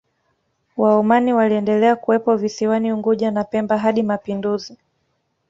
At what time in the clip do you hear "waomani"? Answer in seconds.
0.77-1.33